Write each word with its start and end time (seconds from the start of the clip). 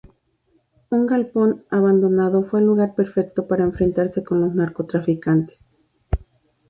Un 0.89 1.05
galpón 1.05 1.63
abandonado 1.69 2.43
fue 2.43 2.59
el 2.59 2.65
lugar 2.65 2.95
perfecto 2.95 3.45
para 3.47 3.65
enfrentarse 3.65 4.23
con 4.23 4.41
los 4.41 4.55
narcotraficantes. 4.55 5.77